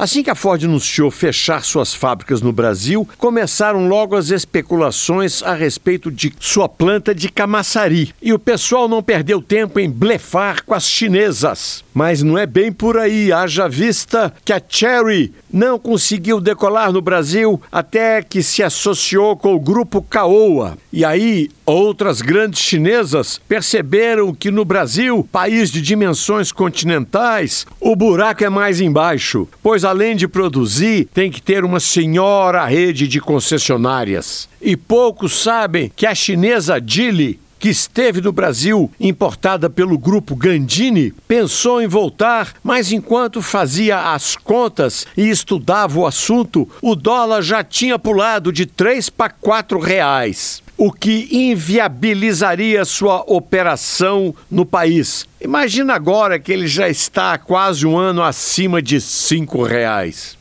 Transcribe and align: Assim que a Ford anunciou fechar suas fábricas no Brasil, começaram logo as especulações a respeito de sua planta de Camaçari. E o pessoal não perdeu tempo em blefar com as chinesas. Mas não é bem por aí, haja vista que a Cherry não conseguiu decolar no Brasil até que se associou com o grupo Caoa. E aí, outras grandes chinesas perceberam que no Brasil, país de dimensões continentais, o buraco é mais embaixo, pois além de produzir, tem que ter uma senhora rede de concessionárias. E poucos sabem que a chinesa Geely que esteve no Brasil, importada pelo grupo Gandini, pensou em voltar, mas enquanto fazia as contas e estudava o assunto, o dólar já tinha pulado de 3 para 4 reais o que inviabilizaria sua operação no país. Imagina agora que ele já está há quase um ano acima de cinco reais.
Assim 0.00 0.22
que 0.22 0.30
a 0.30 0.34
Ford 0.34 0.64
anunciou 0.64 1.10
fechar 1.10 1.62
suas 1.62 1.92
fábricas 1.92 2.40
no 2.40 2.54
Brasil, 2.54 3.06
começaram 3.18 3.86
logo 3.86 4.16
as 4.16 4.30
especulações 4.30 5.42
a 5.42 5.52
respeito 5.52 6.10
de 6.10 6.32
sua 6.40 6.66
planta 6.70 7.14
de 7.14 7.28
Camaçari. 7.28 8.14
E 8.22 8.32
o 8.32 8.38
pessoal 8.38 8.88
não 8.88 9.02
perdeu 9.02 9.42
tempo 9.42 9.78
em 9.78 9.90
blefar 9.90 10.64
com 10.64 10.72
as 10.72 10.88
chinesas. 10.88 11.84
Mas 11.92 12.22
não 12.22 12.38
é 12.38 12.46
bem 12.46 12.72
por 12.72 12.96
aí, 12.96 13.30
haja 13.30 13.68
vista 13.68 14.32
que 14.42 14.54
a 14.54 14.62
Cherry 14.66 15.34
não 15.52 15.78
conseguiu 15.78 16.40
decolar 16.40 16.92
no 16.92 17.02
Brasil 17.02 17.60
até 17.70 18.22
que 18.22 18.42
se 18.42 18.62
associou 18.62 19.36
com 19.36 19.54
o 19.54 19.60
grupo 19.60 20.00
Caoa. 20.00 20.78
E 20.92 21.04
aí, 21.04 21.50
outras 21.66 22.22
grandes 22.22 22.60
chinesas 22.60 23.40
perceberam 23.48 24.32
que 24.32 24.50
no 24.50 24.64
Brasil, 24.64 25.28
país 25.30 25.70
de 25.70 25.82
dimensões 25.82 26.52
continentais, 26.52 27.66
o 27.80 27.94
buraco 27.94 28.44
é 28.44 28.48
mais 28.48 28.80
embaixo, 28.80 29.46
pois 29.62 29.84
além 29.90 30.16
de 30.16 30.26
produzir, 30.26 31.08
tem 31.12 31.30
que 31.30 31.42
ter 31.42 31.64
uma 31.64 31.80
senhora 31.80 32.64
rede 32.64 33.06
de 33.06 33.20
concessionárias. 33.20 34.48
E 34.62 34.76
poucos 34.76 35.42
sabem 35.42 35.90
que 35.94 36.06
a 36.06 36.14
chinesa 36.14 36.80
Geely 36.84 37.38
que 37.60 37.68
esteve 37.68 38.22
no 38.22 38.32
Brasil, 38.32 38.90
importada 38.98 39.68
pelo 39.68 39.98
grupo 39.98 40.34
Gandini, 40.34 41.12
pensou 41.28 41.82
em 41.82 41.86
voltar, 41.86 42.54
mas 42.64 42.90
enquanto 42.90 43.42
fazia 43.42 44.14
as 44.14 44.34
contas 44.34 45.06
e 45.14 45.28
estudava 45.28 46.00
o 46.00 46.06
assunto, 46.06 46.66
o 46.80 46.96
dólar 46.96 47.42
já 47.42 47.62
tinha 47.62 47.98
pulado 47.98 48.50
de 48.50 48.64
3 48.64 49.10
para 49.10 49.28
4 49.28 49.78
reais 49.78 50.62
o 50.80 50.90
que 50.90 51.28
inviabilizaria 51.30 52.86
sua 52.86 53.22
operação 53.26 54.34
no 54.50 54.64
país. 54.64 55.26
Imagina 55.38 55.92
agora 55.92 56.38
que 56.38 56.50
ele 56.50 56.66
já 56.66 56.88
está 56.88 57.34
há 57.34 57.38
quase 57.38 57.86
um 57.86 57.98
ano 57.98 58.22
acima 58.22 58.80
de 58.80 58.98
cinco 58.98 59.62
reais. 59.62 60.39